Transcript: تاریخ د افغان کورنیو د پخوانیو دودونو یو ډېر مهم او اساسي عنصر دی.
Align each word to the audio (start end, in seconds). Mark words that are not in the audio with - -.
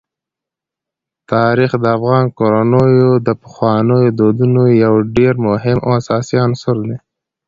تاریخ 1.31 1.71
د 1.79 1.85
افغان 1.97 2.25
کورنیو 2.37 3.11
د 3.27 3.29
پخوانیو 3.41 4.15
دودونو 4.19 4.63
یو 4.83 4.95
ډېر 5.17 5.33
مهم 5.47 5.77
او 5.85 5.91
اساسي 6.01 6.35
عنصر 6.45 6.75
دی. 6.87 6.97